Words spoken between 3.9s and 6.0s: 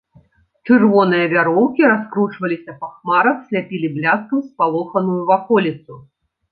бляскам спалоханую ваколіцу.